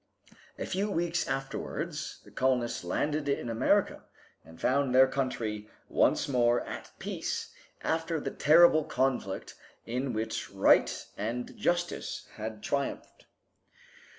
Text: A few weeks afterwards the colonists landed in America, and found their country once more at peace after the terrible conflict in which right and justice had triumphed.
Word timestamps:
A 0.57 0.65
few 0.65 0.89
weeks 0.89 1.27
afterwards 1.27 2.21
the 2.25 2.31
colonists 2.31 2.83
landed 2.83 3.29
in 3.29 3.51
America, 3.51 4.01
and 4.43 4.59
found 4.59 4.95
their 4.95 5.07
country 5.07 5.69
once 5.89 6.27
more 6.27 6.61
at 6.61 6.89
peace 6.97 7.53
after 7.83 8.19
the 8.19 8.31
terrible 8.31 8.83
conflict 8.83 9.53
in 9.85 10.11
which 10.13 10.49
right 10.49 11.05
and 11.19 11.55
justice 11.55 12.27
had 12.37 12.63
triumphed. 12.63 13.27